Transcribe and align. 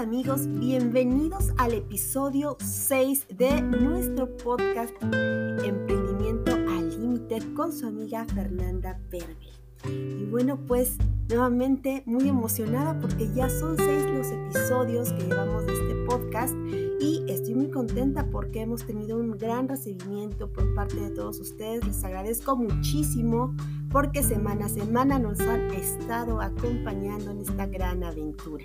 amigos, 0.00 0.46
bienvenidos 0.58 1.50
al 1.58 1.74
episodio 1.74 2.56
6 2.58 3.26
de 3.36 3.60
nuestro 3.60 4.34
podcast 4.38 4.94
Emprendimiento 5.02 6.52
al 6.52 6.88
Límite 6.88 7.40
con 7.52 7.70
su 7.70 7.86
amiga 7.86 8.24
Fernanda 8.34 8.98
Pervel. 9.10 9.36
Y 9.84 10.24
bueno, 10.24 10.58
pues 10.66 10.96
nuevamente 11.28 12.02
muy 12.06 12.30
emocionada 12.30 12.98
porque 12.98 13.30
ya 13.34 13.50
son 13.50 13.76
seis 13.76 14.04
los 14.04 14.26
episodios 14.28 15.12
que 15.12 15.24
llevamos 15.24 15.66
de 15.66 15.74
este 15.74 15.94
podcast 16.06 16.54
y 17.00 17.24
estoy 17.28 17.54
muy 17.54 17.70
contenta 17.70 18.26
porque 18.30 18.60
hemos 18.60 18.84
tenido 18.84 19.16
un 19.16 19.38
gran 19.38 19.68
recibimiento 19.68 20.52
por 20.52 20.74
parte 20.74 20.96
de 20.96 21.10
todos 21.10 21.40
ustedes. 21.40 21.84
Les 21.86 22.04
agradezco 22.04 22.56
muchísimo 22.56 23.54
porque 23.90 24.22
semana 24.22 24.66
a 24.66 24.68
semana 24.68 25.18
nos 25.18 25.40
han 25.40 25.70
estado 25.70 26.42
acompañando 26.42 27.30
en 27.30 27.38
esta 27.40 27.66
gran 27.66 28.04
aventura. 28.04 28.64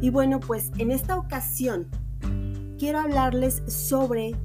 Y 0.00 0.10
bueno, 0.10 0.38
pues 0.38 0.70
en 0.78 0.92
esta 0.92 1.18
ocasión 1.18 1.88
quiero 2.78 3.00
hablarles 3.00 3.62
sobre 3.66 4.36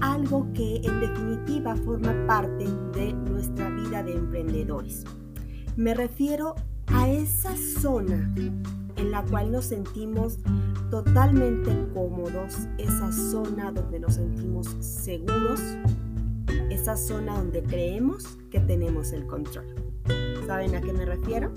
algo 0.00 0.46
que 0.54 0.76
en 0.84 1.00
definitiva 1.00 1.74
forma 1.76 2.14
parte 2.26 2.66
de 2.92 3.12
nuestra 3.12 3.68
vida 3.70 4.04
de 4.04 4.12
emprendedores. 4.12 5.04
Me 5.76 5.92
refiero 5.92 6.54
a 6.86 7.08
esa 7.08 7.54
zona 7.56 8.32
en 8.96 9.10
la 9.10 9.22
cual 9.24 9.52
nos 9.52 9.66
sentimos 9.66 10.38
totalmente 10.90 11.70
cómodos, 11.92 12.68
esa 12.78 13.12
zona 13.12 13.72
donde 13.72 14.00
nos 14.00 14.14
sentimos 14.14 14.68
seguros, 14.80 15.60
esa 16.70 16.96
zona 16.96 17.36
donde 17.36 17.62
creemos 17.62 18.38
que 18.50 18.60
tenemos 18.60 19.12
el 19.12 19.26
control. 19.26 19.66
¿Saben 20.46 20.74
a 20.74 20.80
qué 20.80 20.92
me 20.92 21.04
refiero? 21.04 21.52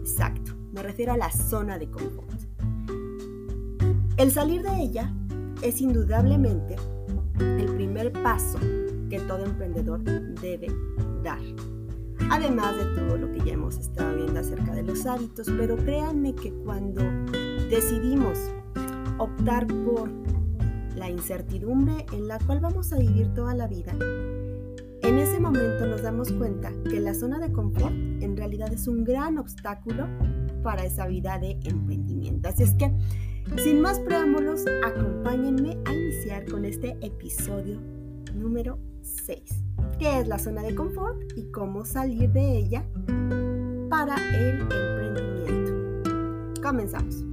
Exacto, 0.00 0.52
me 0.72 0.82
refiero 0.82 1.12
a 1.12 1.16
la 1.16 1.30
zona 1.30 1.78
de 1.78 1.90
confort. 1.90 2.40
El 4.16 4.32
salir 4.32 4.62
de 4.62 4.82
ella 4.82 5.14
es 5.62 5.80
indudablemente 5.80 6.76
el 7.38 7.72
primer 7.74 8.12
paso 8.12 8.58
que 9.08 9.20
todo 9.26 9.44
emprendedor 9.44 10.02
debe 10.02 10.66
dar 11.22 11.40
además 12.30 12.76
de 12.76 12.84
todo 12.94 13.16
lo 13.16 13.32
que 13.32 13.40
ya 13.44 13.52
hemos 13.52 13.78
estado 13.78 14.16
viendo 14.16 14.40
acerca 14.40 14.74
de 14.74 14.82
los 14.82 15.06
hábitos, 15.06 15.48
pero 15.56 15.76
créanme 15.76 16.34
que 16.34 16.52
cuando 16.52 17.02
decidimos 17.70 18.38
optar 19.18 19.66
por 19.66 20.10
la 20.96 21.10
incertidumbre 21.10 22.06
en 22.12 22.28
la 22.28 22.38
cual 22.38 22.60
vamos 22.60 22.92
a 22.92 22.98
vivir 22.98 23.32
toda 23.34 23.54
la 23.54 23.66
vida, 23.66 23.92
en 25.02 25.18
ese 25.18 25.40
momento 25.40 25.86
nos 25.86 26.02
damos 26.02 26.32
cuenta 26.32 26.72
que 26.84 27.00
la 27.00 27.14
zona 27.14 27.38
de 27.38 27.52
confort 27.52 27.94
en 27.94 28.36
realidad 28.36 28.72
es 28.72 28.88
un 28.88 29.04
gran 29.04 29.38
obstáculo 29.38 30.06
para 30.62 30.84
esa 30.84 31.06
vida 31.06 31.38
de 31.38 31.58
emprendimiento. 31.64 32.48
Así 32.48 32.64
es 32.64 32.74
que, 32.74 32.92
sin 33.56 33.80
más 33.80 34.00
preámbulos, 34.00 34.64
acompáñenme 34.84 35.78
a 35.86 35.94
iniciar 35.94 36.44
con 36.46 36.64
este 36.64 36.98
episodio 37.00 37.80
número 38.34 38.78
6 39.08 39.68
qué 39.98 40.20
es 40.20 40.28
la 40.28 40.38
zona 40.38 40.62
de 40.62 40.74
confort 40.74 41.20
y 41.36 41.50
cómo 41.50 41.84
salir 41.84 42.30
de 42.30 42.58
ella 42.58 42.84
para 43.90 44.16
el 44.36 44.60
emprendimiento. 44.60 46.62
Comenzamos. 46.62 47.24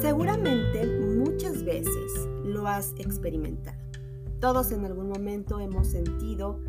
Seguramente 0.00 0.86
muchas 1.16 1.64
veces 1.64 2.28
lo 2.44 2.66
has 2.66 2.92
experimentado. 2.98 3.78
Todos 4.40 4.72
en 4.72 4.84
algún 4.84 5.08
momento 5.08 5.60
hemos 5.60 5.86
sentido 5.86 6.60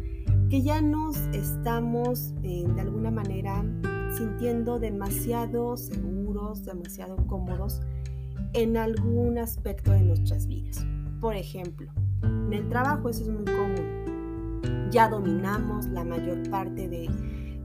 que 0.49 0.61
ya 0.61 0.81
nos 0.81 1.17
estamos 1.33 2.33
eh, 2.43 2.65
de 2.67 2.81
alguna 2.81 3.11
manera 3.11 3.65
sintiendo 4.15 4.79
demasiado 4.79 5.75
seguros, 5.75 6.14
demasiado 6.53 7.17
cómodos 7.27 7.81
en 8.53 8.77
algún 8.77 9.37
aspecto 9.37 9.91
de 9.91 10.01
nuestras 10.01 10.47
vidas. 10.47 10.85
Por 11.19 11.35
ejemplo, 11.35 11.91
en 12.21 12.53
el 12.53 12.69
trabajo 12.69 13.09
eso 13.09 13.23
es 13.23 13.29
muy 13.29 13.45
común. 13.45 14.91
Ya 14.91 15.09
dominamos 15.09 15.87
la 15.87 16.03
mayor 16.03 16.49
parte 16.49 16.87
de 16.87 17.09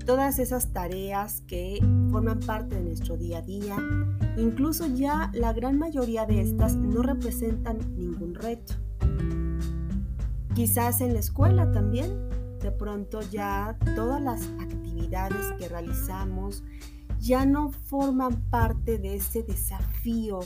todas 0.06 0.38
esas 0.38 0.72
tareas 0.72 1.42
que 1.42 1.78
forman 2.10 2.40
parte 2.40 2.76
de 2.76 2.82
nuestro 2.82 3.16
día 3.16 3.38
a 3.38 3.42
día. 3.42 3.76
Incluso 4.36 4.86
ya 4.86 5.30
la 5.34 5.52
gran 5.52 5.78
mayoría 5.78 6.26
de 6.26 6.40
estas 6.40 6.74
no 6.76 7.02
representan 7.02 7.78
ningún 7.96 8.34
reto. 8.34 8.74
Quizás 10.54 11.00
en 11.00 11.12
la 11.12 11.20
escuela 11.20 11.70
también, 11.70 12.28
de 12.60 12.72
pronto 12.72 13.20
ya 13.30 13.78
todas 13.94 14.20
las 14.20 14.42
actividades 14.60 15.52
que 15.58 15.69
realizamos 15.69 16.62
ya 17.20 17.44
no 17.44 17.70
forman 17.70 18.41
parte 18.50 18.98
de 18.98 19.16
ese 19.16 19.42
desafío 19.42 20.41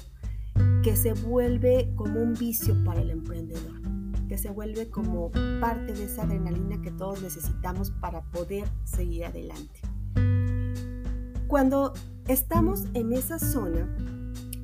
que 0.82 0.96
se 0.96 1.14
vuelve 1.14 1.92
como 1.96 2.20
un 2.20 2.34
vicio 2.34 2.74
para 2.84 3.00
el 3.00 3.10
emprendedor, 3.10 3.80
que 4.28 4.36
se 4.36 4.50
vuelve 4.50 4.90
como 4.90 5.30
parte 5.60 5.92
de 5.92 6.04
esa 6.04 6.22
adrenalina 6.24 6.82
que 6.82 6.90
todos 6.90 7.22
necesitamos 7.22 7.90
para 7.92 8.22
poder 8.22 8.68
seguir 8.84 9.24
adelante. 9.24 9.80
Cuando 11.46 11.92
estamos 12.26 12.84
en 12.94 13.12
esa 13.12 13.38
zona, 13.38 13.88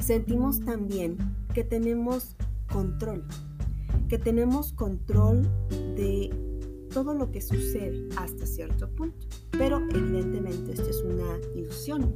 sentimos 0.01 0.61
también 0.61 1.17
que 1.55 1.63
tenemos 1.63 2.37
control, 2.73 3.25
que 4.09 4.19
tenemos 4.19 4.73
control 4.73 5.43
de 5.97 6.50
todo 6.93 7.15
lo 7.15 7.31
que 7.31 7.41
sucede 7.41 8.09
hasta 8.17 8.47
cierto 8.47 8.89
punto. 8.91 9.27
Pero 9.53 9.81
evidentemente 9.91 10.73
esto 10.73 10.89
es 10.89 11.03
una 11.03 11.39
ilusión. 11.55 12.15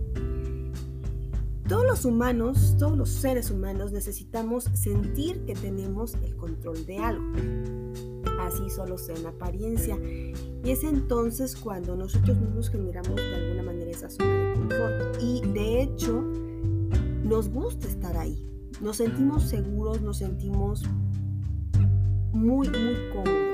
Todos 1.69 1.87
los 1.87 2.05
humanos, 2.05 2.77
todos 2.79 2.97
los 2.97 3.09
seres 3.09 3.51
humanos 3.51 3.91
necesitamos 3.91 4.65
sentir 4.75 5.47
que 5.47 5.55
tenemos 5.55 6.15
el 6.23 6.37
control 6.37 6.85
de 6.85 6.99
algo. 6.99 7.25
Así 8.41 8.69
solo 8.69 8.99
sea 8.99 9.17
en 9.17 9.27
apariencia. 9.27 9.99
Y 10.62 10.71
es 10.71 10.85
entonces 10.85 11.56
cuando 11.56 11.97
nosotros 11.97 12.39
mismos 12.39 12.69
generamos 12.69 13.17
de 13.17 13.35
alguna 13.35 13.62
manera 13.62 13.91
esa 13.91 14.11
zona 14.11 14.51
de 14.51 14.55
confort. 14.55 15.23
Y 15.23 15.41
de 15.53 15.83
hecho, 15.83 16.21
nos 17.25 17.49
gusta 17.49 17.89
estar 17.89 18.17
ahí. 18.19 18.47
Nos 18.83 18.99
sentimos 18.99 19.45
seguros, 19.45 20.03
nos 20.03 20.19
sentimos 20.19 20.83
muy, 22.33 22.69
muy 22.69 22.97
cómodos. 23.12 23.53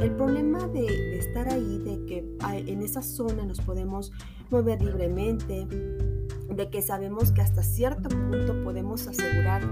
El 0.00 0.12
problema 0.12 0.66
de, 0.66 1.18
estar 1.18 1.48
ahí, 1.48 1.78
de 1.78 2.06
que 2.06 2.36
en 2.66 2.82
esa 2.82 3.02
zona 3.02 3.44
nos 3.44 3.60
podemos 3.60 4.12
mover 4.50 4.80
libremente, 4.80 5.66
de 5.66 6.70
que 6.70 6.80
sabemos 6.80 7.32
que 7.32 7.42
hasta 7.42 7.62
cierto 7.62 8.08
punto 8.08 8.64
podemos 8.64 9.06
asegurar 9.06 9.62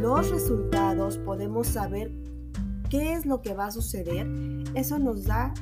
los 0.00 0.30
resultados, 0.30 1.18
podemos 1.18 1.66
saber 1.66 2.12
qué 2.90 3.14
es 3.14 3.26
lo 3.26 3.42
que 3.42 3.54
va 3.54 3.66
a 3.66 3.70
suceder, 3.72 4.28
eso 4.74 5.00
nos 5.00 5.24
da 5.24 5.52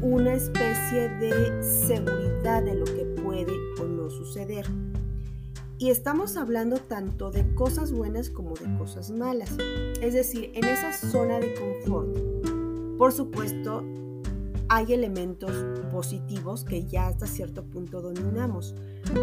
una 0.00 0.34
especie 0.34 1.08
de 1.20 1.62
seguridad 1.62 2.62
de 2.62 2.76
lo 2.76 2.84
que 2.86 3.04
puede 3.22 3.52
o 3.80 3.84
no 3.84 4.08
suceder. 4.08 4.66
Y 5.78 5.90
estamos 5.90 6.38
hablando 6.38 6.78
tanto 6.78 7.30
de 7.30 7.54
cosas 7.54 7.92
buenas 7.92 8.30
como 8.30 8.54
de 8.54 8.78
cosas 8.78 9.10
malas. 9.10 9.50
Es 10.00 10.14
decir, 10.14 10.50
en 10.54 10.64
esa 10.64 10.90
zona 10.94 11.38
de 11.38 11.52
confort, 11.54 12.96
por 12.96 13.12
supuesto, 13.12 13.84
hay 14.70 14.94
elementos 14.94 15.52
positivos 15.92 16.64
que 16.64 16.86
ya 16.86 17.08
hasta 17.08 17.26
cierto 17.26 17.62
punto 17.62 18.00
dominamos, 18.00 18.74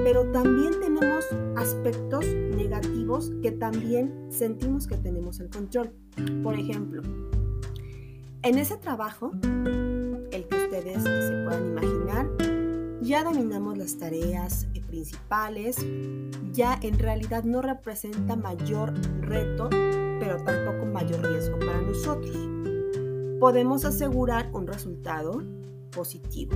pero 0.03 0.31
también 0.31 0.79
tenemos 0.79 1.25
aspectos 1.55 2.23
negativos 2.27 3.31
que 3.41 3.51
también 3.51 4.27
sentimos 4.29 4.85
que 4.85 4.97
tenemos 4.97 5.39
el 5.39 5.49
control. 5.49 5.91
Por 6.43 6.53
ejemplo, 6.53 7.01
en 8.43 8.59
ese 8.59 8.77
trabajo, 8.77 9.31
el 9.43 10.47
que 10.47 10.55
ustedes 10.55 11.01
se 11.01 11.43
puedan 11.45 11.67
imaginar, 11.67 12.29
ya 13.01 13.23
dominamos 13.23 13.75
las 13.75 13.97
tareas 13.97 14.67
principales, 14.93 15.77
ya 16.53 16.79
en 16.81 16.97
realidad 16.99 17.43
no 17.43 17.61
representa 17.61 18.35
mayor 18.35 18.93
reto, 19.21 19.69
pero 20.19 20.37
tampoco 20.43 20.85
mayor 20.85 21.21
riesgo 21.27 21.59
para 21.59 21.81
nosotros 21.81 22.37
podemos 23.43 23.83
asegurar 23.83 24.49
un 24.53 24.67
resultado 24.67 25.43
positivo. 25.91 26.55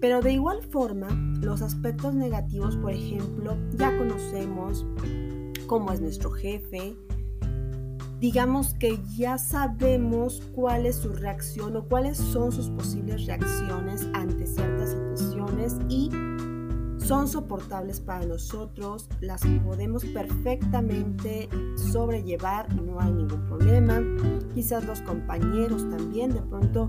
Pero 0.00 0.20
de 0.20 0.34
igual 0.34 0.62
forma, 0.62 1.08
los 1.40 1.62
aspectos 1.62 2.14
negativos, 2.14 2.76
por 2.76 2.92
ejemplo, 2.92 3.56
ya 3.72 3.98
conocemos 3.98 4.86
cómo 5.66 5.90
es 5.90 6.00
nuestro 6.00 6.30
jefe, 6.30 6.94
digamos 8.20 8.74
que 8.74 9.00
ya 9.16 9.36
sabemos 9.36 10.40
cuál 10.54 10.86
es 10.86 10.94
su 10.94 11.12
reacción 11.12 11.74
o 11.74 11.88
cuáles 11.88 12.18
son 12.18 12.52
sus 12.52 12.70
posibles 12.70 13.26
reacciones 13.26 14.06
ante 14.14 14.46
ciertas 14.46 14.90
situaciones 14.90 15.76
y 15.88 16.08
son 17.10 17.26
soportables 17.26 17.98
para 17.98 18.24
nosotros, 18.24 19.08
las 19.20 19.40
podemos 19.66 20.04
perfectamente 20.04 21.48
sobrellevar, 21.74 22.72
no 22.72 23.00
hay 23.00 23.10
ningún 23.10 23.44
problema. 23.46 24.00
Quizás 24.54 24.84
los 24.84 25.00
compañeros 25.00 25.90
también, 25.90 26.32
de 26.32 26.40
pronto 26.42 26.88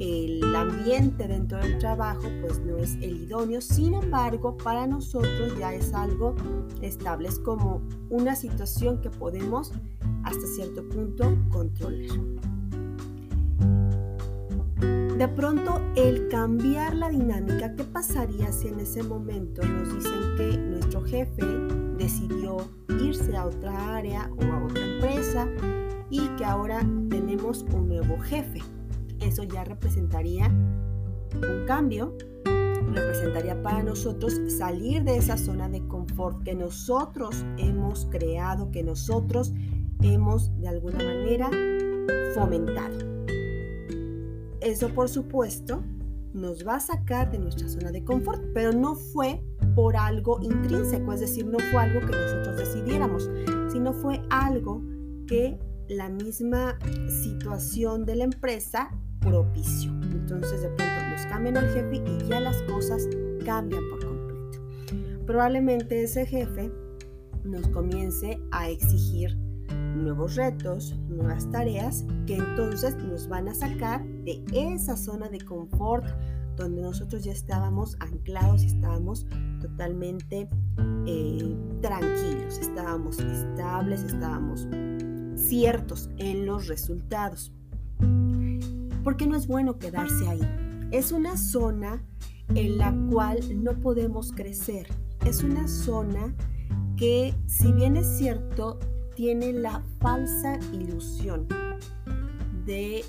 el 0.00 0.42
ambiente 0.56 1.28
dentro 1.28 1.58
del 1.58 1.78
trabajo 1.78 2.24
pues 2.42 2.58
no 2.58 2.78
es 2.78 2.94
el 2.96 3.22
idóneo, 3.22 3.60
sin 3.60 3.94
embargo 3.94 4.56
para 4.56 4.88
nosotros 4.88 5.56
ya 5.56 5.72
es 5.72 5.94
algo 5.94 6.34
estable, 6.82 7.28
es 7.28 7.38
como 7.38 7.80
una 8.08 8.34
situación 8.34 9.00
que 9.00 9.10
podemos 9.10 9.70
hasta 10.24 10.48
cierto 10.48 10.82
punto 10.88 11.38
controlar. 11.48 12.18
De 15.20 15.28
pronto, 15.28 15.82
el 15.96 16.28
cambiar 16.28 16.94
la 16.94 17.10
dinámica, 17.10 17.74
¿qué 17.74 17.84
pasaría 17.84 18.50
si 18.52 18.68
en 18.68 18.80
ese 18.80 19.02
momento 19.02 19.60
nos 19.62 19.94
dicen 19.94 20.34
que 20.38 20.56
nuestro 20.56 21.02
jefe 21.02 21.44
decidió 21.98 22.66
irse 22.88 23.36
a 23.36 23.44
otra 23.44 23.96
área 23.96 24.30
o 24.38 24.42
a 24.50 24.64
otra 24.64 24.82
empresa 24.82 25.46
y 26.08 26.26
que 26.38 26.44
ahora 26.46 26.78
tenemos 27.10 27.66
un 27.70 27.88
nuevo 27.88 28.18
jefe? 28.20 28.60
Eso 29.20 29.42
ya 29.42 29.62
representaría 29.62 30.46
un 30.46 31.66
cambio, 31.66 32.16
representaría 32.94 33.62
para 33.62 33.82
nosotros 33.82 34.40
salir 34.48 35.04
de 35.04 35.18
esa 35.18 35.36
zona 35.36 35.68
de 35.68 35.86
confort 35.86 36.42
que 36.44 36.54
nosotros 36.54 37.44
hemos 37.58 38.06
creado, 38.06 38.70
que 38.70 38.82
nosotros 38.82 39.52
hemos 40.00 40.58
de 40.62 40.68
alguna 40.68 41.04
manera 41.04 41.50
fomentado. 42.34 43.19
Eso, 44.60 44.88
por 44.90 45.08
supuesto, 45.08 45.82
nos 46.32 46.66
va 46.66 46.76
a 46.76 46.80
sacar 46.80 47.30
de 47.30 47.38
nuestra 47.38 47.68
zona 47.68 47.90
de 47.90 48.04
confort, 48.04 48.42
pero 48.54 48.72
no 48.72 48.94
fue 48.94 49.42
por 49.74 49.96
algo 49.96 50.38
intrínseco, 50.42 51.12
es 51.12 51.20
decir, 51.20 51.46
no 51.46 51.58
fue 51.58 51.82
algo 51.82 52.00
que 52.00 52.16
nosotros 52.16 52.56
decidiéramos, 52.56 53.30
sino 53.72 53.92
fue 53.92 54.20
algo 54.30 54.82
que 55.26 55.58
la 55.88 56.08
misma 56.08 56.78
situación 57.22 58.04
de 58.04 58.16
la 58.16 58.24
empresa 58.24 58.90
propició. 59.20 59.90
Entonces, 60.12 60.62
de 60.62 60.68
pronto 60.68 61.08
nos 61.10 61.26
cambian 61.26 61.56
al 61.56 61.68
jefe 61.70 61.96
y 61.96 62.28
ya 62.28 62.40
las 62.40 62.62
cosas 62.62 63.08
cambian 63.44 63.82
por 63.90 64.04
completo. 64.04 64.60
Probablemente 65.26 66.02
ese 66.02 66.26
jefe 66.26 66.70
nos 67.44 67.66
comience 67.68 68.40
a 68.52 68.68
exigir 68.68 69.36
nuevos 69.96 70.36
retos, 70.36 70.96
nuevas 71.08 71.50
tareas 71.50 72.04
que 72.26 72.36
entonces 72.36 72.96
nos 72.96 73.28
van 73.28 73.48
a 73.48 73.54
sacar 73.54 74.04
de 74.24 74.42
esa 74.52 74.96
zona 74.96 75.28
de 75.28 75.40
confort 75.40 76.06
donde 76.56 76.82
nosotros 76.82 77.24
ya 77.24 77.32
estábamos 77.32 77.96
anclados, 78.00 78.62
estábamos 78.62 79.26
totalmente 79.60 80.48
eh, 81.06 81.56
tranquilos, 81.80 82.58
estábamos 82.58 83.18
estables, 83.18 84.02
estábamos 84.04 84.68
ciertos 85.36 86.10
en 86.18 86.46
los 86.46 86.68
resultados. 86.68 87.52
Porque 89.02 89.26
no 89.26 89.36
es 89.36 89.46
bueno 89.46 89.78
quedarse 89.78 90.28
ahí. 90.28 90.88
Es 90.90 91.12
una 91.12 91.36
zona 91.36 92.04
en 92.54 92.78
la 92.78 92.94
cual 93.10 93.40
no 93.62 93.80
podemos 93.80 94.32
crecer. 94.32 94.86
Es 95.24 95.42
una 95.42 95.66
zona 95.66 96.34
que, 96.96 97.34
si 97.46 97.72
bien 97.72 97.96
es 97.96 98.18
cierto, 98.18 98.78
tiene 99.20 99.52
la 99.52 99.82
falsa 100.00 100.58
ilusión 100.72 101.46
de 102.64 103.04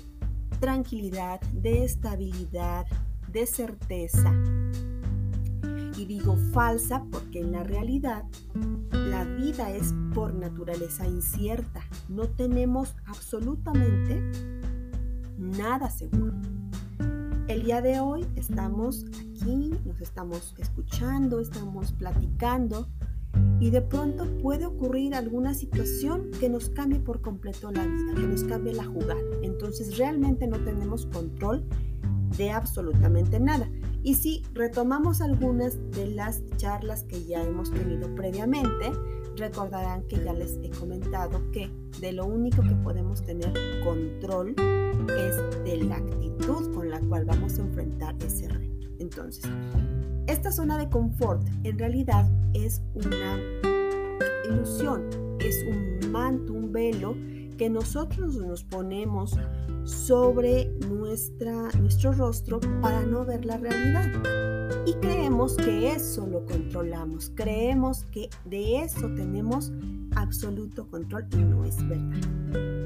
tranquilidad, 0.60 1.40
de 1.54 1.84
estabilidad, 1.84 2.84
de 3.28 3.46
certeza. 3.46 4.30
Y 5.96 6.04
digo 6.04 6.36
falsa 6.52 7.02
porque 7.10 7.40
en 7.40 7.52
la 7.52 7.64
realidad 7.64 8.24
la 8.92 9.24
vida 9.24 9.70
es 9.70 9.94
por 10.12 10.34
naturaleza 10.34 11.06
incierta. 11.06 11.80
No 12.10 12.28
tenemos 12.28 12.94
absolutamente 13.06 14.20
nada 15.38 15.88
seguro. 15.88 16.34
El 17.48 17.62
día 17.62 17.80
de 17.80 18.00
hoy 18.00 18.26
estamos 18.36 19.06
aquí, 19.16 19.72
nos 19.86 19.98
estamos 20.02 20.54
escuchando, 20.58 21.40
estamos 21.40 21.90
platicando 21.92 22.86
y 23.60 23.70
de 23.70 23.80
pronto 23.80 24.26
puede 24.38 24.66
ocurrir 24.66 25.14
alguna 25.14 25.54
situación 25.54 26.30
que 26.40 26.48
nos 26.48 26.68
cambie 26.68 26.98
por 26.98 27.20
completo 27.20 27.70
la 27.70 27.86
vida, 27.86 28.14
que 28.14 28.26
nos 28.26 28.44
cambie 28.44 28.74
la 28.74 28.84
jugada. 28.84 29.20
Entonces 29.42 29.98
realmente 29.98 30.46
no 30.46 30.58
tenemos 30.64 31.06
control 31.06 31.64
de 32.36 32.50
absolutamente 32.50 33.38
nada. 33.38 33.68
Y 34.02 34.14
si 34.14 34.42
retomamos 34.52 35.20
algunas 35.20 35.78
de 35.92 36.08
las 36.08 36.42
charlas 36.56 37.04
que 37.04 37.24
ya 37.24 37.42
hemos 37.44 37.70
tenido 37.70 38.12
previamente, 38.16 38.90
recordarán 39.36 40.02
que 40.08 40.22
ya 40.24 40.32
les 40.32 40.58
he 40.62 40.70
comentado 40.70 41.40
que 41.52 41.70
de 42.00 42.12
lo 42.12 42.26
único 42.26 42.62
que 42.62 42.74
podemos 42.74 43.22
tener 43.22 43.52
control 43.84 44.56
es 45.08 45.64
de 45.64 45.76
la 45.84 45.96
actitud 45.96 46.74
con 46.74 46.90
la 46.90 47.00
cual 47.00 47.24
vamos 47.24 47.58
a 47.58 47.62
enfrentar 47.62 48.16
ese 48.24 48.48
reto. 48.48 48.88
Entonces, 48.98 49.50
esta 50.32 50.50
zona 50.50 50.78
de 50.78 50.88
confort 50.88 51.46
en 51.62 51.78
realidad 51.78 52.26
es 52.54 52.82
una 52.94 53.38
ilusión, 54.48 55.08
es 55.40 55.62
un 55.64 56.10
manto, 56.10 56.54
un 56.54 56.72
velo 56.72 57.14
que 57.58 57.68
nosotros 57.68 58.36
nos 58.36 58.64
ponemos 58.64 59.36
sobre 59.84 60.70
nuestra, 60.88 61.68
nuestro 61.78 62.12
rostro 62.12 62.60
para 62.80 63.02
no 63.02 63.24
ver 63.26 63.44
la 63.44 63.58
realidad. 63.58 64.10
Y 64.86 64.94
creemos 64.94 65.54
que 65.56 65.92
eso 65.92 66.26
lo 66.26 66.46
controlamos, 66.46 67.30
creemos 67.34 68.04
que 68.06 68.30
de 68.46 68.82
eso 68.82 69.08
tenemos 69.14 69.70
absoluto 70.16 70.88
control 70.88 71.26
y 71.32 71.36
no 71.36 71.64
es 71.64 71.76
verdad. 71.86 72.81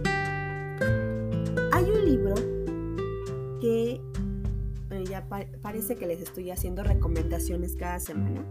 Parece 5.62 5.96
que 5.96 6.06
les 6.06 6.20
estoy 6.20 6.50
haciendo 6.50 6.82
recomendaciones 6.82 7.76
cada 7.76 7.98
semana. 8.00 8.44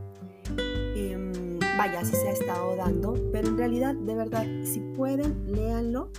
Em, 0.96 1.60
vaya, 1.78 2.00
así 2.00 2.16
se 2.16 2.30
ha 2.30 2.32
estado 2.32 2.76
dando, 2.76 3.14
pero 3.32 3.48
en 3.48 3.58
realidad, 3.58 3.96
de 3.96 4.16
verdad, 4.16 4.46
si 4.64 4.80
pueden, 4.96 5.52
léanlo. 5.52 6.12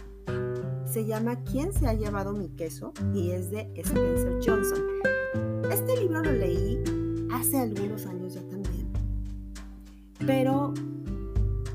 Se 0.84 1.04
llama 1.04 1.42
¿Quién 1.44 1.72
se 1.72 1.86
ha 1.86 1.94
llevado 1.94 2.32
mi 2.32 2.48
queso? 2.50 2.92
y 3.14 3.30
es 3.30 3.50
de 3.50 3.70
Spencer 3.76 4.38
Johnson. 4.44 4.82
Este 5.70 5.96
libro 6.00 6.22
lo 6.22 6.32
leí 6.32 6.82
hace 7.32 7.58
algunos 7.58 8.06
años 8.06 8.34
ya 8.34 8.42
también, 8.42 8.88
pero 10.26 10.72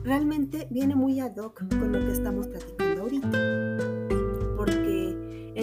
realmente 0.03 0.67
viene 0.71 0.95
muy 0.95 1.19
ad 1.19 1.35
hoc 1.37 1.59
con 1.69 1.91
lo 1.91 1.99
que 1.99 2.13
estamos 2.13 2.47
platicando 2.47 3.03
ahorita 3.03 3.90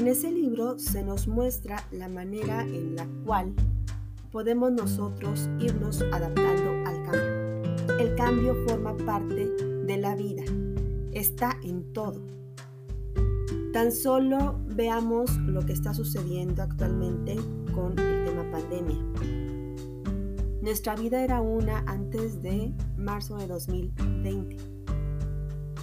en 0.08 0.12
ese 0.12 0.32
libro 0.32 0.78
se 0.78 1.02
nos 1.02 1.28
muestra 1.28 1.84
la 1.90 2.08
manera 2.08 2.62
en 2.62 2.96
la 2.96 3.06
cual 3.26 3.52
podemos 4.32 4.72
nosotros 4.72 5.50
irnos 5.60 6.00
adaptando 6.00 6.70
al 6.88 7.02
cambio. 7.04 7.98
El 7.98 8.14
cambio 8.14 8.54
forma 8.66 8.96
parte 8.96 9.50
de 9.50 9.96
la 9.98 10.14
vida, 10.14 10.44
está 11.12 11.58
en 11.62 11.92
todo. 11.92 12.22
Tan 13.74 13.92
solo 13.92 14.58
veamos 14.64 15.36
lo 15.40 15.60
que 15.66 15.74
está 15.74 15.92
sucediendo 15.92 16.62
actualmente 16.62 17.36
con 17.74 17.98
el 17.98 18.24
tema 18.24 18.50
pandemia. 18.50 18.96
Nuestra 20.62 20.96
vida 20.96 21.22
era 21.22 21.42
una 21.42 21.80
antes 21.80 22.40
de 22.40 22.72
marzo 22.96 23.36
de 23.36 23.46
2020. 23.46 24.56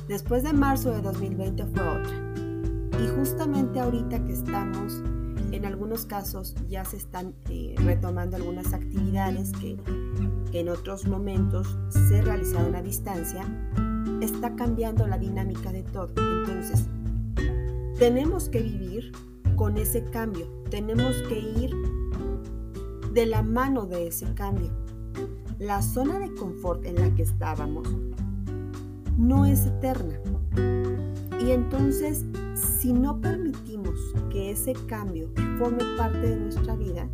Después 0.07 0.41
de 0.41 0.53
marzo 0.53 0.89
de 0.89 1.03
2020 1.03 1.63
fue 1.67 1.87
otra. 1.87 2.24
Y 3.03 3.07
justamente 3.07 3.79
ahorita 3.79 4.23
que 4.25 4.33
estamos, 4.33 5.01
en 5.51 5.65
algunos 5.65 6.05
casos 6.05 6.55
ya 6.67 6.85
se 6.85 6.97
están 6.97 7.33
eh, 7.49 7.75
retomando 7.77 8.35
algunas 8.37 8.73
actividades 8.73 9.51
que, 9.53 9.77
que 10.51 10.59
en 10.59 10.69
otros 10.69 11.05
momentos 11.05 11.77
se 11.89 12.21
realizaron 12.21 12.75
a 12.75 12.81
distancia, 12.81 13.45
está 14.21 14.55
cambiando 14.55 15.07
la 15.07 15.17
dinámica 15.17 15.71
de 15.71 15.83
todo. 15.83 16.09
Entonces, 16.17 16.87
tenemos 17.97 18.49
que 18.49 18.61
vivir 18.61 19.11
con 19.55 19.77
ese 19.77 20.03
cambio, 20.03 20.47
tenemos 20.69 21.15
que 21.29 21.39
ir 21.39 21.71
de 23.13 23.25
la 23.25 23.41
mano 23.41 23.85
de 23.85 24.07
ese 24.07 24.33
cambio. 24.33 24.71
La 25.57 25.81
zona 25.81 26.19
de 26.19 26.33
confort 26.35 26.85
en 26.85 26.95
la 26.95 27.15
que 27.15 27.23
estábamos 27.23 27.87
no 29.17 29.45
es 29.45 29.65
eterna. 29.65 30.19
Y 31.39 31.51
entonces 31.51 32.25
si 32.85 32.93
no 32.93 33.19
permitimos 33.19 34.13
que 34.29 34.51
ese 34.51 34.73
cambio 34.85 35.27
forme 35.57 35.83
parte 35.97 36.19
de 36.19 36.35
nuestra 36.35 36.75
vida, 36.75 37.09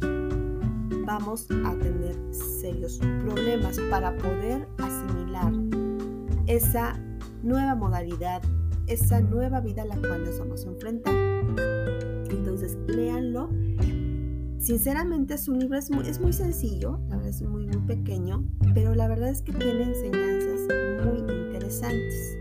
vamos 1.06 1.48
a 1.64 1.74
tener 1.76 2.14
serios 2.30 2.98
problemas 3.24 3.80
para 3.90 4.14
poder 4.18 4.68
asimilar 4.80 5.54
esa 6.48 7.00
nueva 7.42 7.76
modalidad, 7.76 8.42
esa 8.88 9.22
nueva 9.22 9.62
vida 9.62 9.84
a 9.84 9.86
la 9.86 9.96
cual 9.96 10.26
nos 10.26 10.40
vamos 10.40 10.66
a 10.66 10.72
enfrentar. 10.72 11.16
Entonces, 12.30 12.78
léanlo. 12.88 13.50
Sinceramente 14.58 15.36
es 15.36 15.48
un 15.48 15.60
libro, 15.60 15.78
es 15.78 15.90
muy, 15.90 16.06
es 16.06 16.20
muy 16.20 16.34
sencillo, 16.34 17.00
la 17.08 17.16
verdad 17.16 17.30
es 17.30 17.42
muy, 17.44 17.66
muy 17.68 17.82
pequeño, 17.88 18.44
pero 18.74 18.94
la 18.94 19.08
verdad 19.08 19.30
es 19.30 19.42
que 19.42 19.54
tiene 19.54 19.84
enseñanzas 19.84 20.68
muy 21.06 21.20
interesantes 21.20 22.38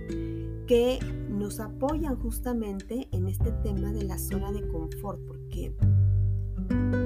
que 0.66 0.98
nos 1.40 1.58
apoyan 1.58 2.16
justamente 2.16 3.08
en 3.12 3.26
este 3.26 3.50
tema 3.62 3.90
de 3.92 4.04
la 4.04 4.18
zona 4.18 4.52
de 4.52 4.68
confort, 4.68 5.18
porque 5.26 5.74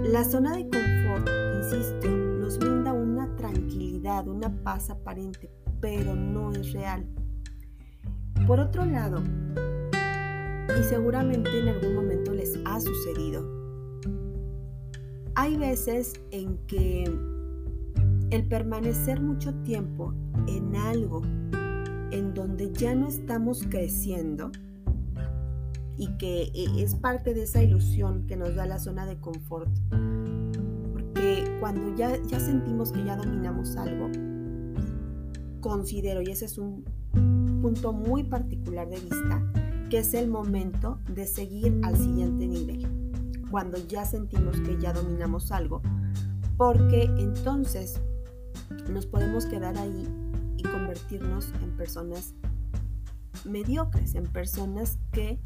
la 0.03 0.25
zona 0.25 0.57
de 0.57 0.65
confort, 0.65 1.31
insisto, 1.57 2.09
nos 2.09 2.59
brinda 2.59 2.93
una 2.93 3.35
tranquilidad, 3.37 4.27
una 4.27 4.53
paz 4.65 4.91
aparente, 4.91 5.53
pero 5.81 6.17
no 6.17 6.51
es 6.51 6.73
real. 6.73 7.07
Por 8.45 8.59
otro 8.59 8.85
lado, 8.85 9.23
y 10.77 10.83
seguramente 10.83 11.57
en 11.57 11.69
algún 11.69 11.95
momento 11.95 12.35
les 12.35 12.59
ha 12.65 12.81
sucedido, 12.81 13.49
hay 15.37 15.57
veces 15.57 16.13
en 16.33 16.59
que 16.67 17.05
el 18.31 18.49
permanecer 18.49 19.21
mucho 19.21 19.55
tiempo 19.63 20.13
en 20.49 20.75
algo 20.75 21.23
en 22.15 22.33
donde 22.33 22.73
ya 22.73 22.95
no 22.95 23.09
estamos 23.09 23.65
creciendo 23.69 24.53
y 25.97 26.17
que 26.17 26.53
e, 26.55 26.83
es 26.83 26.95
parte 26.95 27.35
de 27.35 27.43
esa 27.43 27.61
ilusión 27.61 28.27
que 28.29 28.37
nos 28.37 28.55
da 28.55 28.67
la 28.67 28.79
zona 28.79 29.05
de 29.05 29.19
confort, 29.19 29.69
porque 30.93 31.45
cuando 31.59 31.97
ya, 31.97 32.17
ya 32.23 32.39
sentimos 32.39 32.93
que 32.93 33.05
ya 33.05 33.17
dominamos 33.17 33.77
algo, 33.77 34.09
considero, 35.61 36.23
y 36.23 36.27
ese 36.27 36.45
es 36.45 36.57
un 36.57 36.85
punto 37.61 37.93
muy 37.93 38.23
particular 38.23 38.89
de 38.89 39.01
vista, 39.01 39.43
que 39.91 39.99
es 39.99 40.15
el 40.15 40.29
momento 40.29 41.01
de 41.13 41.27
seguir 41.27 41.81
al 41.83 41.97
siguiente 41.97 42.47
nivel. 42.47 42.87
Cuando 43.51 43.77
ya 43.89 44.05
sentimos 44.05 44.61
que 44.61 44.79
ya 44.81 44.93
dominamos 44.93 45.51
algo, 45.51 45.83
porque 46.57 47.05
entonces 47.19 48.01
nos 48.89 49.07
podemos 49.07 49.47
quedar 49.47 49.77
ahí 49.79 50.07
convertirnos 50.95 51.49
en 51.61 51.77
personas 51.77 52.35
mediocres, 53.45 54.15
en 54.15 54.27
personas 54.27 54.99
que 55.13 55.41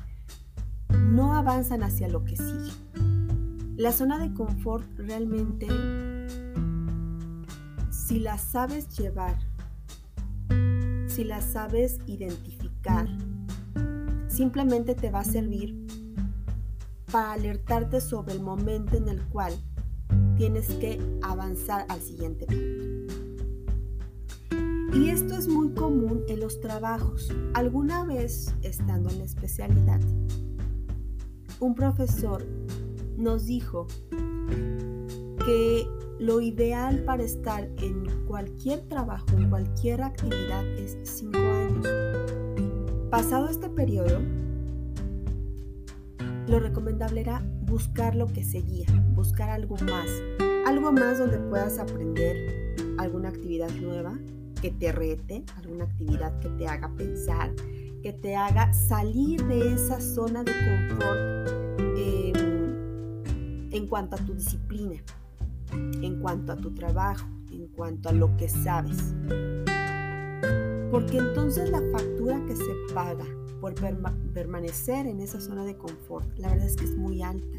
no 0.90 1.34
avanzan 1.34 1.82
hacia 1.82 2.08
lo 2.08 2.22
que 2.24 2.36
sigue. 2.36 2.72
La 3.76 3.92
zona 3.92 4.18
de 4.18 4.32
confort 4.34 4.86
realmente, 4.98 5.66
si 7.90 8.18
la 8.18 8.36
sabes 8.36 8.88
llevar, 8.98 9.38
si 11.06 11.24
la 11.24 11.40
sabes 11.40 11.98
identificar, 12.06 13.08
simplemente 14.28 14.94
te 14.94 15.10
va 15.10 15.20
a 15.20 15.24
servir 15.24 15.86
para 17.10 17.32
alertarte 17.32 18.00
sobre 18.00 18.34
el 18.34 18.40
momento 18.40 18.96
en 18.96 19.08
el 19.08 19.22
cual 19.28 19.54
tienes 20.36 20.68
que 20.74 21.00
avanzar 21.22 21.86
al 21.88 22.00
siguiente 22.00 22.46
punto. 22.46 23.07
Y 24.92 25.10
esto 25.10 25.34
es 25.34 25.48
muy 25.48 25.70
común 25.74 26.22
en 26.28 26.40
los 26.40 26.60
trabajos. 26.60 27.30
Alguna 27.54 28.04
vez, 28.04 28.54
estando 28.62 29.10
en 29.10 29.18
la 29.18 29.24
especialidad, 29.24 30.00
un 31.60 31.74
profesor 31.74 32.46
nos 33.16 33.46
dijo 33.46 33.86
que 35.44 35.86
lo 36.18 36.40
ideal 36.40 37.04
para 37.04 37.22
estar 37.22 37.68
en 37.82 38.04
cualquier 38.26 38.80
trabajo, 38.88 39.26
en 39.36 39.50
cualquier 39.50 40.02
actividad, 40.02 40.64
es 40.78 40.96
cinco 41.02 41.38
años. 41.38 41.86
Pasado 43.10 43.48
este 43.48 43.68
periodo, 43.68 44.20
lo 46.46 46.60
recomendable 46.60 47.20
era 47.20 47.42
buscar 47.66 48.14
lo 48.14 48.26
que 48.26 48.42
seguía, 48.42 48.86
buscar 49.14 49.50
algo 49.50 49.76
más, 49.86 50.08
algo 50.66 50.92
más 50.92 51.18
donde 51.18 51.38
puedas 51.38 51.78
aprender 51.78 52.74
alguna 52.98 53.28
actividad 53.28 53.70
nueva 53.80 54.18
que 54.60 54.70
te 54.70 54.92
rete, 54.92 55.44
alguna 55.56 55.84
actividad 55.84 56.38
que 56.40 56.48
te 56.50 56.66
haga 56.66 56.90
pensar, 56.96 57.54
que 58.02 58.12
te 58.12 58.36
haga 58.36 58.72
salir 58.72 59.44
de 59.46 59.74
esa 59.74 60.00
zona 60.00 60.42
de 60.44 60.52
confort 60.52 61.48
em, 61.96 63.72
en 63.72 63.86
cuanto 63.86 64.16
a 64.16 64.18
tu 64.18 64.34
disciplina, 64.34 64.96
en 65.72 66.20
cuanto 66.20 66.52
a 66.52 66.56
tu 66.56 66.72
trabajo, 66.72 67.26
en 67.52 67.68
cuanto 67.68 68.08
a 68.08 68.12
lo 68.12 68.36
que 68.36 68.48
sabes. 68.48 69.14
Porque 70.90 71.18
entonces 71.18 71.70
la 71.70 71.82
factura 71.92 72.40
que 72.46 72.56
se 72.56 72.94
paga 72.94 73.24
por 73.60 73.74
permanecer 74.32 75.06
en 75.06 75.20
esa 75.20 75.40
zona 75.40 75.64
de 75.64 75.76
confort, 75.76 76.26
la 76.38 76.48
verdad 76.48 76.66
es 76.66 76.76
que 76.76 76.84
es 76.84 76.96
muy 76.96 77.22
alta. 77.22 77.58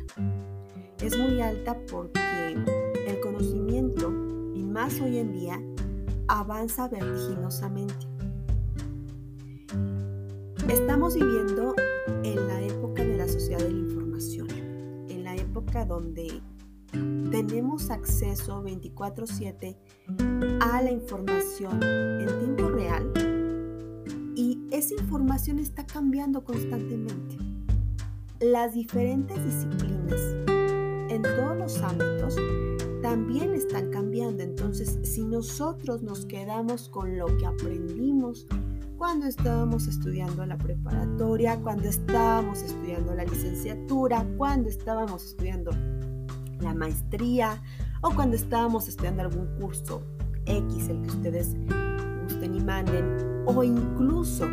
Es 1.02 1.18
muy 1.18 1.40
alta 1.42 1.78
porque 1.92 2.20
el 3.08 3.20
conocimiento, 3.22 4.10
y 4.56 4.64
más 4.64 5.00
hoy 5.00 5.18
en 5.18 5.34
día, 5.34 5.62
avanza 6.30 6.88
vertiginosamente. 6.88 8.08
Estamos 10.70 11.16
viviendo 11.16 11.74
en 12.24 12.48
la 12.48 12.62
época 12.62 13.04
de 13.04 13.18
la 13.18 13.28
sociedad 13.28 13.60
de 13.60 13.72
la 13.72 13.80
información, 13.80 14.48
en 15.10 15.24
la 15.24 15.36
época 15.36 15.86
donde 15.86 16.42
tenemos 17.32 17.90
acceso 17.90 18.62
24/7 18.62 19.76
a 20.62 20.82
la 20.82 20.92
información 20.92 21.82
en 21.84 22.28
tiempo 22.28 22.70
real 22.70 23.12
y 24.36 24.60
esa 24.72 24.94
información 24.94 25.58
está 25.58 25.86
cambiando 25.86 26.44
constantemente. 26.44 27.38
Las 28.40 28.74
diferentes 28.74 29.44
disciplinas 29.44 30.22
en 31.10 31.24
todos 31.24 31.58
los 31.58 31.82
ámbitos 31.82 32.36
también 33.02 33.54
están 33.54 33.90
cambiando. 33.92 34.44
Entonces, 34.44 35.00
si 35.04 35.24
nosotros 35.24 36.02
nos 36.02 36.26
quedamos 36.26 36.90
con 36.90 37.18
lo 37.18 37.26
que 37.38 37.46
aprendimos 37.46 38.48
cuando 38.98 39.28
estábamos 39.28 39.88
estudiando 39.88 40.46
la 40.46 40.58
preparatoria, 40.58 41.58
cuando 41.62 41.88
estábamos 41.88 42.62
estudiando 42.62 43.16
la 43.16 43.24
licenciatura, 43.24 44.26
cuando 44.38 44.70
estábamos 44.70 45.24
estudiando 45.24 45.72
la 46.60 46.74
maestría 46.74 47.62
o 48.02 48.12
cuando 48.12 48.36
estábamos 48.36 48.90
estudiando 48.90 49.22
algún 49.22 49.48
curso 49.60 50.02
X, 50.46 50.90
el 50.90 51.02
que 51.02 51.08
ustedes 51.10 51.56
gusten 52.24 52.56
y 52.56 52.60
manden, 52.60 53.44
o 53.46 53.64
incluso 53.64 54.46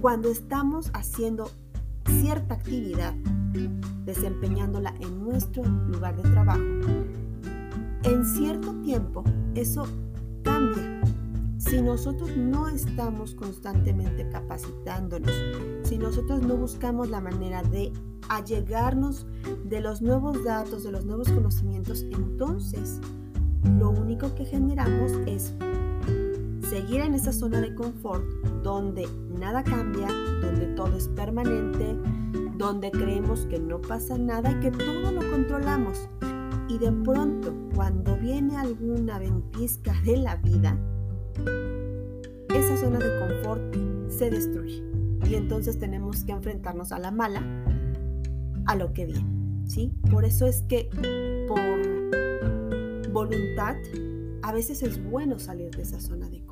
cuando 0.00 0.30
estamos 0.30 0.90
haciendo 0.94 1.50
cierta 2.20 2.54
actividad, 2.54 3.14
desempeñándola 4.04 4.94
en 5.00 5.24
nuestro 5.24 5.64
lugar 5.64 6.14
de 6.16 6.30
trabajo, 6.30 6.62
en 8.04 8.24
cierto 8.24 8.72
tiempo 8.82 9.24
eso 9.54 9.86
cambia. 10.42 11.00
Si 11.58 11.80
nosotros 11.80 12.36
no 12.36 12.68
estamos 12.68 13.34
constantemente 13.34 14.28
capacitándonos, 14.28 15.32
si 15.82 15.96
nosotros 15.96 16.42
no 16.42 16.56
buscamos 16.56 17.08
la 17.08 17.20
manera 17.20 17.62
de 17.62 17.92
allegarnos 18.28 19.26
de 19.64 19.80
los 19.80 20.02
nuevos 20.02 20.44
datos, 20.44 20.84
de 20.84 20.92
los 20.92 21.04
nuevos 21.04 21.30
conocimientos, 21.30 22.02
entonces 22.10 23.00
lo 23.78 23.90
único 23.90 24.34
que 24.34 24.44
generamos 24.44 25.12
es 25.26 25.54
seguir 26.68 27.00
en 27.00 27.14
esa 27.14 27.32
zona 27.32 27.60
de 27.60 27.74
confort 27.74 28.24
donde 28.62 29.08
nada 29.30 29.62
cambia, 29.62 30.08
donde 30.42 30.66
todo 30.74 30.96
es 30.96 31.08
permanente, 31.08 31.96
donde 32.58 32.90
creemos 32.90 33.46
que 33.46 33.58
no 33.58 33.80
pasa 33.80 34.18
nada 34.18 34.50
y 34.50 34.60
que 34.60 34.70
todo 34.70 35.12
lo 35.12 35.30
controlamos. 35.30 36.08
Y 36.68 36.78
de 36.78 36.92
pronto, 36.92 37.54
cuando 37.74 38.16
viene 38.16 38.56
alguna 38.56 39.18
ventisca 39.18 39.92
de 40.04 40.16
la 40.16 40.36
vida, 40.36 40.78
esa 42.54 42.76
zona 42.76 42.98
de 42.98 43.18
confort 43.18 43.62
se 44.08 44.30
destruye. 44.30 44.82
Y 45.28 45.34
entonces 45.34 45.78
tenemos 45.78 46.24
que 46.24 46.32
enfrentarnos 46.32 46.92
a 46.92 46.98
la 46.98 47.10
mala, 47.10 47.42
a 48.66 48.76
lo 48.76 48.92
que 48.92 49.06
viene. 49.06 49.64
¿sí? 49.66 49.92
Por 50.10 50.24
eso 50.24 50.46
es 50.46 50.62
que 50.62 50.88
por 51.48 51.60
voluntad, 53.12 53.76
a 54.42 54.52
veces 54.52 54.82
es 54.82 55.02
bueno 55.02 55.38
salir 55.38 55.70
de 55.70 55.82
esa 55.82 56.00
zona 56.00 56.28
de 56.28 56.44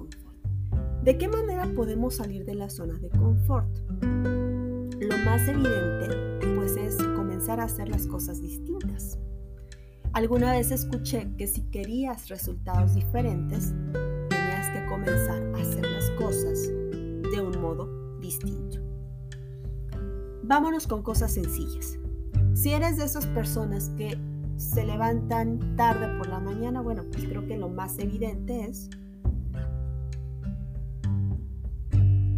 ¿De 1.02 1.18
qué 1.18 1.26
manera 1.26 1.68
podemos 1.74 2.14
salir 2.14 2.44
de 2.44 2.54
la 2.54 2.70
zona 2.70 2.94
de 2.94 3.08
confort? 3.08 3.66
Lo 4.00 5.16
más 5.24 5.48
evidente 5.48 6.38
pues 6.54 6.76
es 6.76 6.96
comenzar 7.16 7.58
a 7.58 7.64
hacer 7.64 7.88
las 7.88 8.06
cosas 8.06 8.40
distintas. 8.40 9.18
Alguna 10.14 10.52
vez 10.52 10.70
escuché 10.70 11.34
que 11.38 11.46
si 11.46 11.62
querías 11.70 12.28
resultados 12.28 12.94
diferentes, 12.94 13.72
tenías 14.28 14.68
que 14.70 14.84
comenzar 14.86 15.42
a 15.54 15.56
hacer 15.56 15.86
las 15.90 16.10
cosas 16.10 16.68
de 16.68 17.40
un 17.40 17.58
modo 17.62 18.18
distinto. 18.20 18.78
Vámonos 20.42 20.86
con 20.86 21.02
cosas 21.02 21.32
sencillas. 21.32 21.98
Si 22.52 22.72
eres 22.72 22.98
de 22.98 23.04
esas 23.04 23.24
personas 23.26 23.88
que 23.96 24.18
se 24.56 24.84
levantan 24.84 25.76
tarde 25.76 26.06
por 26.18 26.28
la 26.28 26.40
mañana, 26.40 26.82
bueno, 26.82 27.04
pues 27.10 27.24
creo 27.24 27.46
que 27.46 27.56
lo 27.56 27.70
más 27.70 27.98
evidente 27.98 28.66
es 28.66 28.90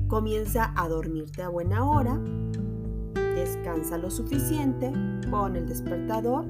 Comienza 0.06 0.72
a 0.76 0.86
dormirte 0.88 1.42
a 1.42 1.48
buena 1.48 1.84
hora, 1.90 2.20
descansa 3.34 3.98
lo 3.98 4.10
suficiente, 4.10 4.92
pon 5.28 5.56
el 5.56 5.66
despertador 5.66 6.44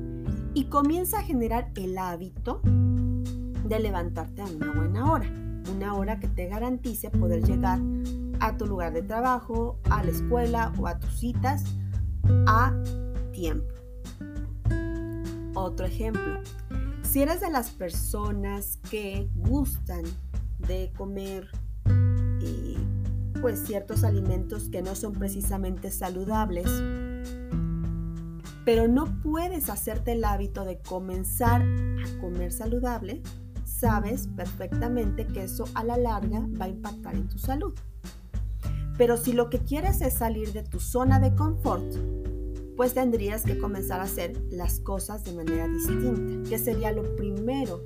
y 0.55 0.65
comienza 0.65 1.19
a 1.19 1.23
generar 1.23 1.71
el 1.75 1.99
hábito 1.99 2.61
de 2.65 3.81
levantarte 3.81 4.43
a 4.43 4.47
una 4.47 4.73
buena 4.73 5.11
hora, 5.11 5.29
una 5.75 5.95
hora 5.95 6.21
que 6.21 6.29
te 6.29 6.47
garantice 6.47 7.11
poder 7.11 7.43
llegar 7.43 7.81
a 8.41 8.57
tu 8.57 8.67
lugar 8.67 8.93
de 8.93 9.03
trabajo, 9.03 9.79
a 9.91 10.05
la 10.05 10.11
escuela 10.11 10.73
o 10.79 10.87
a 10.87 10.99
tus 10.99 11.19
citas 11.19 11.65
a 12.47 12.73
tiempo. 13.33 13.67
Otro 15.55 15.87
ejemplo, 15.87 16.41
si 17.03 17.23
eres 17.23 17.41
de 17.41 17.51
las 17.51 17.71
personas 17.71 18.79
que 18.91 19.29
gustan 19.35 20.03
de 20.59 20.93
comer 20.97 21.49
eh, 21.87 22.77
pues 23.41 23.61
ciertos 23.61 24.05
alimentos 24.05 24.69
que 24.69 24.83
no 24.83 24.95
son 24.95 25.13
precisamente 25.13 25.91
saludables, 25.91 26.67
pero 28.65 28.89
no 28.89 29.21
puedes 29.23 29.69
hacerte 29.69 30.13
el 30.13 30.25
hábito 30.25 30.65
de 30.65 30.79
comenzar 30.79 31.63
a 31.63 32.21
comer 32.21 32.53
saludable, 32.53 33.23
sabes 33.65 34.29
perfectamente 34.29 35.27
que 35.27 35.45
eso 35.45 35.65
a 35.75 35.85
la 35.85 35.97
larga 35.97 36.47
va 36.61 36.67
a 36.67 36.69
impactar 36.69 37.15
en 37.15 37.29
tu 37.29 37.39
salud. 37.39 37.75
Pero 38.97 39.17
si 39.17 39.33
lo 39.33 39.51
que 39.51 39.59
quieres 39.59 40.01
es 40.01 40.15
salir 40.15 40.53
de 40.53 40.63
tu 40.63 40.81
zona 40.81 41.19
de 41.19 41.35
confort, 41.35 41.95
pues 42.77 42.95
tendrías 42.95 43.43
que 43.43 43.59
comenzar 43.59 44.01
a 44.01 44.05
hacer 44.05 44.41
las 44.51 44.81
cosas 44.81 45.25
de 45.25 45.33
manera 45.33 45.69
distinta, 45.69 46.49
que 46.49 46.59
sería 46.59 46.93
lo 46.93 47.17
primero 47.17 47.81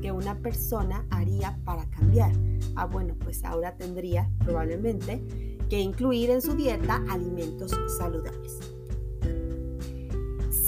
que 0.00 0.12
una 0.12 0.38
persona 0.38 1.06
haría 1.10 1.58
para 1.64 1.88
cambiar. 1.90 2.32
Ah, 2.74 2.86
bueno, 2.86 3.14
pues 3.18 3.44
ahora 3.44 3.76
tendría 3.76 4.30
probablemente 4.44 5.22
que 5.68 5.78
incluir 5.78 6.30
en 6.30 6.42
su 6.42 6.54
dieta 6.54 7.04
alimentos 7.08 7.72
saludables. 7.98 8.49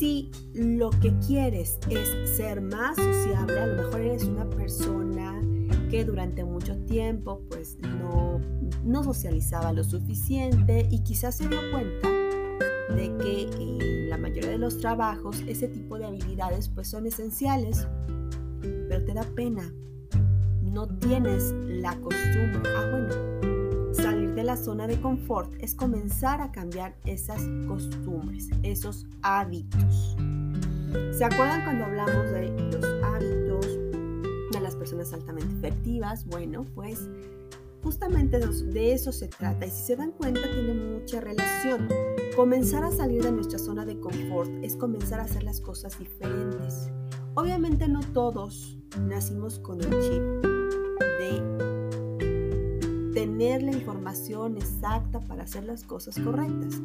Si 0.02 0.32
lo 0.52 0.90
que 0.90 1.16
quieres 1.24 1.78
es 1.88 2.36
ser 2.36 2.60
más 2.60 2.96
sociable, 2.96 3.60
a 3.60 3.66
lo 3.68 3.84
mejor 3.84 4.00
eres 4.00 4.24
una 4.24 4.50
persona 4.50 5.40
que 5.92 6.04
durante 6.04 6.42
mucho 6.42 6.76
tiempo 6.86 7.40
pues 7.48 7.78
no, 7.78 8.40
no 8.82 9.04
socializaba 9.04 9.72
lo 9.72 9.84
suficiente 9.84 10.88
y 10.90 11.04
quizás 11.04 11.36
se 11.36 11.46
dio 11.46 11.60
cuenta 11.70 12.10
de 12.96 13.16
que 13.18 13.48
en 13.60 14.10
la 14.10 14.18
mayoría 14.18 14.50
de 14.50 14.58
los 14.58 14.78
trabajos 14.78 15.38
ese 15.46 15.68
tipo 15.68 15.96
de 15.96 16.06
habilidades 16.06 16.68
pues 16.68 16.88
son 16.88 17.06
esenciales, 17.06 17.86
pero 18.60 19.04
te 19.04 19.14
da 19.14 19.22
pena, 19.36 19.72
no 20.62 20.88
tienes 20.98 21.54
la 21.64 21.94
costumbre. 22.00 22.60
Ah, 22.76 22.88
bueno, 22.90 23.31
de 24.42 24.46
la 24.46 24.56
zona 24.56 24.88
de 24.88 25.00
confort 25.00 25.54
es 25.60 25.72
comenzar 25.72 26.40
a 26.40 26.50
cambiar 26.50 26.96
esas 27.04 27.40
costumbres, 27.68 28.48
esos 28.64 29.06
hábitos. 29.22 30.16
¿Se 31.12 31.24
acuerdan 31.24 31.62
cuando 31.62 31.84
hablamos 31.84 32.28
de 32.32 32.48
los 32.72 32.84
hábitos 33.04 33.66
de 34.50 34.60
las 34.60 34.74
personas 34.74 35.12
altamente 35.12 35.54
efectivas? 35.54 36.26
Bueno, 36.26 36.66
pues 36.74 37.08
justamente 37.84 38.40
de 38.40 38.92
eso 38.92 39.12
se 39.12 39.28
trata 39.28 39.64
y 39.64 39.70
si 39.70 39.84
se 39.84 39.94
dan 39.94 40.10
cuenta 40.10 40.40
tiene 40.42 40.74
mucha 40.74 41.20
relación. 41.20 41.86
Comenzar 42.34 42.82
a 42.82 42.90
salir 42.90 43.22
de 43.22 43.30
nuestra 43.30 43.60
zona 43.60 43.84
de 43.84 44.00
confort 44.00 44.50
es 44.64 44.74
comenzar 44.74 45.20
a 45.20 45.24
hacer 45.24 45.44
las 45.44 45.60
cosas 45.60 45.96
diferentes. 46.00 46.90
Obviamente 47.34 47.86
no 47.86 48.00
todos 48.12 48.76
nacimos 48.98 49.60
con 49.60 49.80
el 49.80 49.90
chip 50.00 50.51
tener 53.22 53.62
la 53.62 53.70
información 53.70 54.56
exacta 54.56 55.20
para 55.20 55.44
hacer 55.44 55.62
las 55.62 55.84
cosas 55.84 56.18
correctas. 56.18 56.80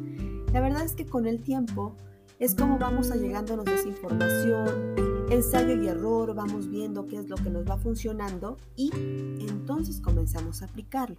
La 0.52 0.60
verdad 0.60 0.84
es 0.84 0.92
que 0.92 1.04
con 1.04 1.26
el 1.26 1.40
tiempo 1.40 1.96
es 2.38 2.54
como 2.54 2.78
vamos 2.78 3.10
a 3.10 3.16
llegándonos 3.16 3.64
de 3.64 3.74
esa 3.74 3.88
información, 3.88 4.94
ensayo 5.30 5.82
y 5.82 5.88
error, 5.88 6.36
vamos 6.36 6.70
viendo 6.70 7.08
qué 7.08 7.16
es 7.16 7.28
lo 7.28 7.34
que 7.34 7.50
nos 7.50 7.68
va 7.68 7.76
funcionando 7.76 8.56
y 8.76 8.92
entonces 9.48 10.00
comenzamos 10.00 10.62
a 10.62 10.66
aplicarlo. 10.66 11.16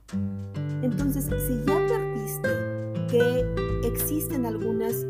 Entonces, 0.82 1.26
si 1.26 1.66
ya 1.68 1.76
advertiste 1.76 2.50
que 3.10 3.90
existen 3.90 4.46
algunas 4.46 5.06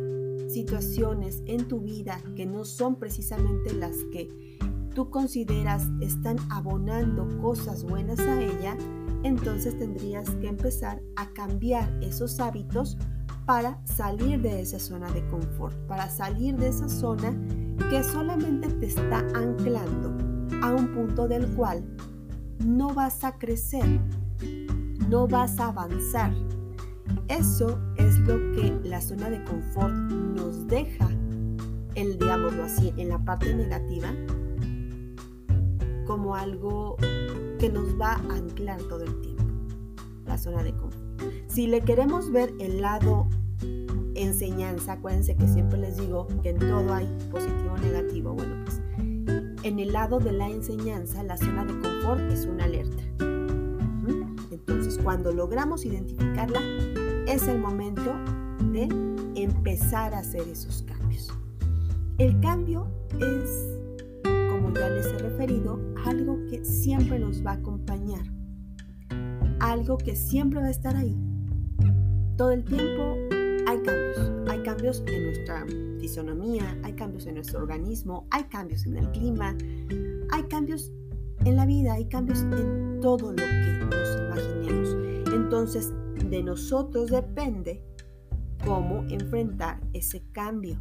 situaciones 0.52 1.44
en 1.46 1.68
tu 1.68 1.82
vida 1.82 2.20
que 2.36 2.48
no 2.48 2.66
son 2.66 2.96
precisamente 2.96 3.76
las 3.76 3.96
que 4.12 4.58
tú 4.96 5.12
consideras 5.12 5.84
están 6.02 6.38
abonando 6.50 7.28
cosas 7.40 7.84
buenas 7.84 8.20
a 8.22 8.42
ella, 8.42 8.76
entonces 9.24 9.78
tendrías 9.78 10.30
que 10.42 10.48
empezar 10.48 11.02
a 11.16 11.28
cambiar 11.34 11.92
esos 12.02 12.40
hábitos 12.40 12.98
para 13.46 13.80
salir 13.86 14.42
de 14.42 14.62
esa 14.62 14.80
zona 14.80 15.10
de 15.12 15.26
confort, 15.28 15.76
para 15.88 16.10
salir 16.10 16.56
de 16.56 16.68
esa 16.68 16.88
zona 16.88 17.36
que 17.90 18.04
solamente 18.04 18.68
te 18.68 18.86
está 18.86 19.20
anclando 19.34 20.16
a 20.62 20.72
un 20.72 20.94
punto 20.94 21.28
del 21.28 21.48
cual 21.56 21.84
no 22.64 22.94
vas 22.94 23.24
a 23.24 23.38
crecer, 23.38 24.00
no 25.10 25.28
vas 25.28 25.60
a 25.60 25.70
avanzar. 25.70 26.32
Eso 27.28 27.80
es 27.98 28.20
lo 28.20 28.36
que 28.52 28.80
la 28.84 29.02
zona 29.02 29.30
de 29.30 29.44
confort 29.44 29.94
nos 29.94 30.68
deja, 30.68 31.10
el 31.96 32.20
digámoslo 32.20 32.64
así, 32.64 32.94
en 32.98 33.10
la 33.10 33.18
parte 33.18 33.54
negativa, 33.56 34.14
como 36.06 36.36
algo 36.36 36.98
que 37.60 37.70
nos 37.70 38.00
va 38.00 38.14
a 38.14 38.36
anclar 38.36 38.82
todo 38.84 39.04
el 39.04 39.20
tiempo, 39.22 39.44
la 40.26 40.38
zona 40.38 40.64
de 40.64 40.72
confort. 40.72 41.04
Si 41.48 41.68
le 41.68 41.82
queremos 41.82 42.32
ver 42.32 42.54
el 42.60 42.82
lado 42.82 43.28
enseñanza, 44.16 44.94
acuérdense 44.94 45.36
que 45.36 45.48
siempre 45.48 45.78
les 45.78 45.98
digo 45.98 46.28
que 46.42 46.50
en 46.50 46.60
todo 46.60 46.94
hay 46.94 47.06
positivo 47.30 47.74
o 47.74 47.78
negativo. 47.78 48.34
Bueno, 48.34 48.56
pues 48.64 48.82
en 49.64 49.80
el 49.80 49.92
lado 49.92 50.20
de 50.20 50.32
la 50.32 50.50
enseñanza, 50.50 51.22
la 51.24 51.38
zona 51.38 51.66
de 51.66 51.78
confort 51.80 52.22
es 52.32 52.46
una 52.46 52.64
alerta. 52.64 53.04
Entonces, 54.52 54.98
cuando 55.04 55.34
logramos 55.34 55.86
identificarla, 55.86 56.62
es 57.28 57.48
el 57.48 57.60
momento 57.60 58.16
de 58.72 58.88
empezar 59.36 60.14
a 60.14 60.20
hacer 60.20 60.48
esos 60.48 60.84
cambios. 60.84 61.30
El 62.18 62.40
cambio 62.40 62.88
es, 63.20 63.79
como 64.70 64.82
ya 64.82 64.90
les 64.90 65.06
he 65.08 65.18
referido, 65.18 65.80
algo 66.06 66.46
que 66.48 66.64
siempre 66.64 67.18
nos 67.18 67.44
va 67.44 67.52
a 67.52 67.56
acompañar, 67.56 68.24
algo 69.60 69.98
que 69.98 70.16
siempre 70.16 70.60
va 70.60 70.68
a 70.68 70.72
estar 70.72 70.96
ahí. 70.96 71.18
Todo 72.38 72.52
el 72.52 72.64
tiempo 72.64 73.16
hay 73.68 73.82
cambios. 73.82 74.32
Hay 74.48 74.60
cambios 74.64 75.04
en 75.08 75.24
nuestra 75.26 75.66
fisonomía, 76.00 76.78
hay 76.84 76.94
cambios 76.94 77.26
en 77.26 77.36
nuestro 77.36 77.60
organismo, 77.60 78.28
hay 78.32 78.44
cambios 78.44 78.86
en 78.86 78.98
el 78.98 79.12
clima, 79.12 79.56
hay 80.32 80.44
cambios 80.44 80.92
en 81.46 81.56
la 81.56 81.66
vida, 81.66 81.94
hay 81.94 82.06
cambios 82.06 82.42
en 82.42 83.00
todo 83.02 83.32
lo 83.32 83.38
que 83.38 83.86
nos 83.90 84.18
imaginemos. 84.18 84.98
Entonces, 85.34 85.94
de 86.30 86.44
nosotros 86.44 87.10
depende 87.10 87.84
cómo 88.66 89.04
enfrentar 89.10 89.80
ese 89.94 90.24
cambio. 90.32 90.80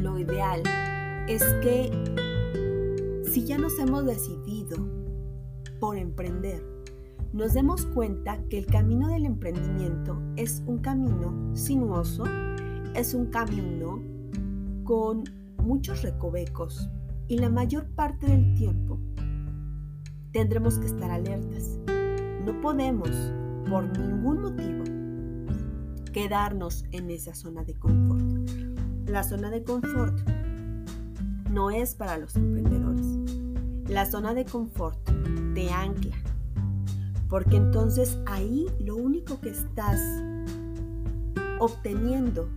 Lo 0.00 0.18
ideal 0.18 0.62
es 1.28 1.42
que 1.62 2.25
si 3.36 3.44
ya 3.44 3.58
nos 3.58 3.78
hemos 3.78 4.06
decidido 4.06 4.78
por 5.78 5.98
emprender, 5.98 6.64
nos 7.34 7.52
demos 7.52 7.84
cuenta 7.84 8.42
que 8.48 8.56
el 8.56 8.64
camino 8.64 9.08
del 9.08 9.26
emprendimiento 9.26 10.18
es 10.36 10.62
un 10.64 10.78
camino 10.78 11.54
sinuoso, 11.54 12.24
es 12.94 13.12
un 13.12 13.26
camino 13.26 14.02
con 14.84 15.24
muchos 15.58 16.00
recovecos 16.00 16.88
y 17.28 17.36
la 17.36 17.50
mayor 17.50 17.86
parte 17.90 18.26
del 18.26 18.54
tiempo 18.54 18.98
tendremos 20.32 20.78
que 20.78 20.86
estar 20.86 21.10
alertas. 21.10 21.78
No 22.42 22.58
podemos, 22.62 23.10
por 23.68 23.84
ningún 23.98 24.40
motivo, 24.40 24.84
quedarnos 26.10 26.86
en 26.90 27.10
esa 27.10 27.34
zona 27.34 27.64
de 27.64 27.74
confort. 27.74 28.50
La 29.04 29.22
zona 29.22 29.50
de 29.50 29.62
confort 29.62 30.35
no 31.56 31.70
es 31.70 31.94
para 31.94 32.18
los 32.18 32.36
emprendedores. 32.36 33.06
La 33.88 34.04
zona 34.04 34.34
de 34.34 34.44
confort 34.44 34.98
te 35.54 35.70
ancla, 35.70 36.14
porque 37.30 37.56
entonces 37.56 38.18
ahí 38.26 38.66
lo 38.78 38.94
único 38.96 39.40
que 39.40 39.48
estás 39.48 39.98
obteniendo 41.58 42.50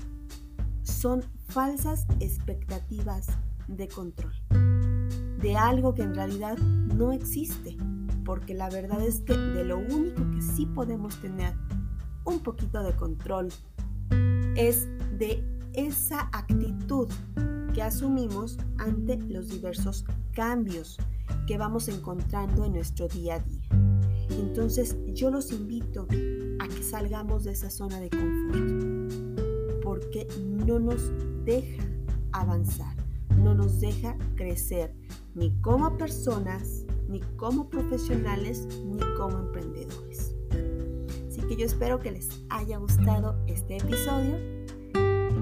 son 0.84 1.24
falsas 1.48 2.08
expectativas 2.20 3.28
de 3.70 3.88
control, 3.88 4.34
de 5.40 5.56
algo 5.56 5.96
que 5.96 6.02
en 6.02 6.14
realidad 6.14 6.58
no 6.58 7.14
existe, 7.14 7.78
porque 8.26 8.54
la 8.54 8.70
verdad 8.70 9.02
es 9.02 9.22
que 9.22 9.38
de 9.38 9.64
lo 9.64 9.78
único 9.78 10.30
que 10.32 10.42
sí 10.42 10.66
podemos 10.66 11.16
tener 11.22 11.54
un 12.26 12.40
poquito 12.40 12.84
de 12.84 12.94
control 12.98 13.48
es 14.58 14.90
de 15.18 15.42
esa 15.72 16.30
actitud 16.34 17.08
asumimos 17.82 18.58
ante 18.78 19.18
los 19.18 19.50
diversos 19.50 20.06
cambios 20.34 20.98
que 21.48 21.58
vamos 21.58 21.88
encontrando 21.88 22.66
en 22.66 22.74
nuestro 22.74 23.08
día 23.08 23.36
a 23.36 23.40
día. 23.40 23.70
Entonces 24.30 24.96
yo 25.14 25.32
los 25.32 25.52
invito 25.52 26.08
a 26.60 26.68
que 26.68 26.84
salgamos 26.84 27.44
de 27.44 27.52
esa 27.52 27.70
zona 27.70 28.00
de 28.00 28.10
confort, 28.10 29.84
porque 29.84 30.28
no 30.66 30.80
nos 30.80 31.12
deja 31.46 31.84
avanzar, 32.32 32.96
no 33.38 33.56
nos 33.56 33.80
deja 33.80 34.16
crecer 34.36 34.94
ni 35.36 35.52
como 35.62 35.98
personas, 35.98 36.86
ni 37.08 37.22
como 37.38 37.70
profesionales, 37.70 38.68
ni 38.86 39.00
como 39.18 39.40
emprendedores. 39.40 40.36
Así 41.28 41.42
que 41.48 41.56
yo 41.56 41.66
espero 41.66 42.00
que 42.00 42.12
les 42.12 42.30
haya 42.50 42.78
gustado 42.78 43.36
este 43.48 43.78
episodio. 43.78 44.59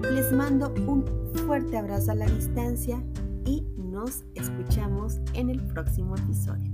Les 0.03 0.31
mando 0.31 0.73
un 0.87 1.05
fuerte 1.45 1.77
abrazo 1.77 2.11
a 2.11 2.15
la 2.15 2.25
distancia 2.25 3.01
y 3.45 3.65
nos 3.77 4.23
escuchamos 4.35 5.19
en 5.33 5.49
el 5.49 5.61
próximo 5.67 6.15
episodio. 6.15 6.71